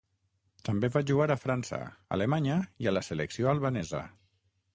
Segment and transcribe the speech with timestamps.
[0.69, 1.79] També va jugar a França,
[2.17, 4.03] Alemanya, i a la selecció albanesa.